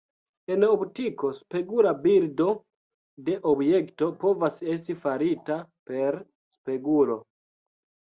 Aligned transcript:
En 0.53 0.63
optiko, 0.67 1.27
spegula 1.39 1.91
bildo 2.05 2.47
de 3.27 3.35
objekto 3.51 4.07
povas 4.23 4.57
esti 4.77 4.95
farita 5.03 5.59
per 5.91 6.19
spegulo. 6.57 7.19